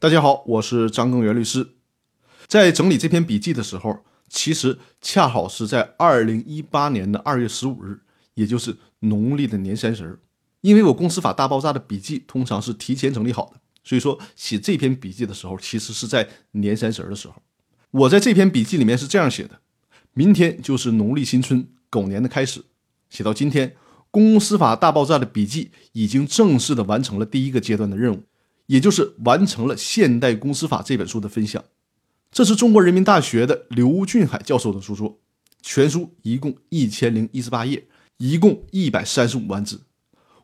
[0.00, 1.74] 大家好，我是张根源律师。
[2.46, 3.98] 在整理这篇笔记的时候，
[4.30, 8.00] 其实恰好是在二零一八年的二月十五日，
[8.32, 10.18] 也就是农历的年三十儿。
[10.62, 17.34] 因为我公司法大爆炸的笔记通常是提前整理好的，所以说写这篇笔记的时候，其实是在年三十儿的时候。
[17.90, 19.60] 我在这篇笔记里面是这样写的：
[20.14, 22.64] 明天就是农历新春狗年的开始。
[23.10, 23.76] 写到今天，
[24.10, 28.22] 公司法大爆炸的笔记已经正式的完成了第一个阶段的任务。
[28.70, 31.64] 也就是完成了《现代公司法》这本书的分享，
[32.30, 35.18] 这是中国人民大学的刘俊海教授的著作，
[35.60, 37.88] 全书一共一千零一十八页，
[38.18, 39.80] 一共一百三十五万字。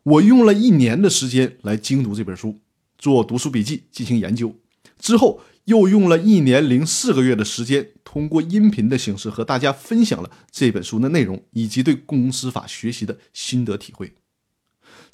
[0.03, 2.59] 我用了一年的时间来精读这本书，
[2.99, 4.53] 做读书笔记进行研究，
[4.99, 14.15] 之后又用了一年零四个月的时间，通过音频的形式和大家分享了这本书的内容以及对公司法学习的心得体会。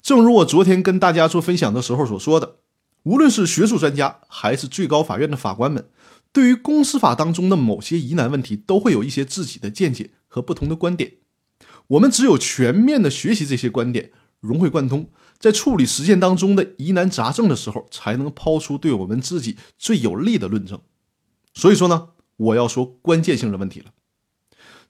[0.01, 2.55] 正如我昨天跟大家做分享的时候所说的。
[3.03, 5.89] 无论是学术专家还是最高法院的法官们，
[6.31, 11.15] 对于公司法当中的某些疑难问题，都会有一些自己的见解和不同的观点。
[11.87, 20.79] 我们只有全面的学习这些观点，融会贯通，在处理实践当中的疑难杂症的时候，才能抛出对我们自己最有利的论证。
[21.53, 23.91] 所以说呢，我要说关键性的问题了。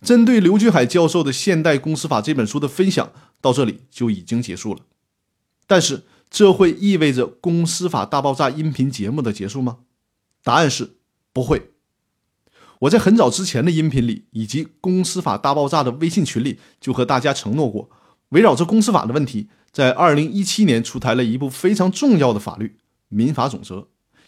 [0.03, 4.81] 针对刘俊海教授的《现代公司法》这本书的分享到这里就已经结束了，
[5.65, 6.03] 但是。
[6.33, 9.77] 这会意味着《公司法大爆炸》音频节目的结束吗？
[10.43, 10.97] 答案是
[11.31, 11.69] 不会。
[12.79, 17.87] 我在很早之前的音频里，以及《公司法大爆炸》的微信群里，就和大家承诺过，
[18.29, 22.65] 围绕着公司法的问题，在二零一七年出台了一部非常重要的法律
[23.09, 23.75] 《民法总则》，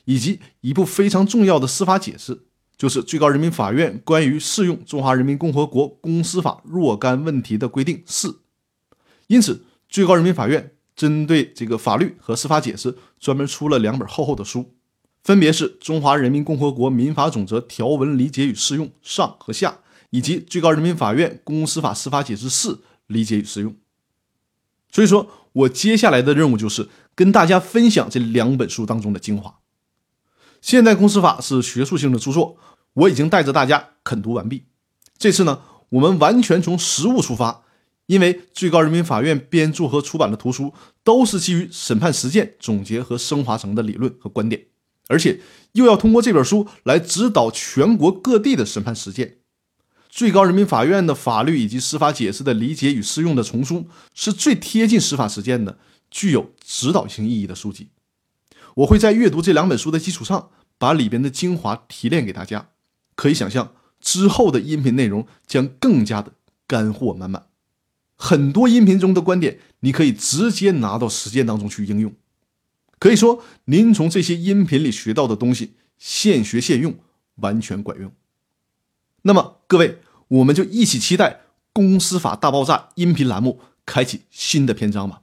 [0.06, 2.44] 以及一部非常重要的司法解释，
[2.78, 8.42] 就是最高人民法院关于适用《中华人民共和国公司法》若干问题的规定四。
[9.26, 10.74] 因此，最高人民法院。
[10.96, 14.74] 针对这个法律和司法解释，专门出了两本厚厚的书，
[15.24, 19.72] 分别是《中华人民共和国民法总则条文理解与适用上和下》，
[20.12, 23.74] 以及《最高人民法院公司法司法解释四理解与适用》。
[24.90, 29.60] 所以说我接下来的任务就是跟大家分享这两本书当中的精华。
[30.62, 32.58] 现代公司法是学术性的著作，
[32.94, 34.64] 我已经带着大家啃读完毕。
[35.18, 37.65] 这次呢，我们完全从实务出发。
[38.08, 40.74] 因为最高人民法院编著和出版的图书
[41.04, 44.66] 都是基于审判实践总结和升华成的理论和观点，
[45.08, 45.40] 而且
[45.74, 49.38] 又要通过这本书来指导全国各地的审判实践。
[50.10, 55.78] 最高人民法院的法律以及司法解释的理解与适用的丛书是最贴近司法实践的、
[56.10, 57.90] 具有指导性意义的书籍。
[58.76, 62.70] 我会在阅读这两本书的基础上，把里边的精华提炼给大家。
[63.16, 66.34] 可以想象，之后的音频内容将更加的
[66.66, 67.48] 干货满满。
[68.16, 72.14] 很多音频中的观点，你可以直接拿到实践当中去应用。
[72.98, 76.96] 可以说，您从这些音频里学到的东西，现学现用，
[77.36, 78.12] 完全管用。
[79.24, 80.00] 那么，各位，
[80.30, 81.32] 我们就一起期待
[81.74, 85.22] 《公司法大爆炸》音频栏目开启新的篇章吧。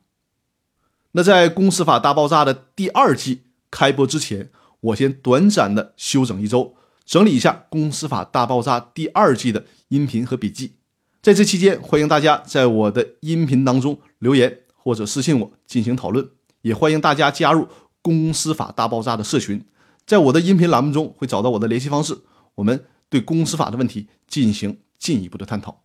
[1.13, 6.75] 那在《公司法大爆炸》的第二季开播之前，我先短暂的休整一周，
[7.05, 10.73] 整理一下《公司法大爆炸》第二季的音频和笔记。
[11.23, 16.29] 在这期间，欢迎大家在我的音频当中留言或者私信我进行讨论，
[16.63, 17.69] 也欢迎大家加入
[18.03, 19.65] “公司法大爆炸”的社群，
[20.05, 22.19] 在我的音频栏目中会找到我的联系方式，
[22.57, 25.85] 我们对公司法的问题进行进一步的探讨。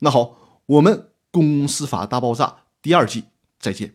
[0.00, 3.22] 那好，我们“公司法大爆炸”第二季
[3.60, 3.94] 再见。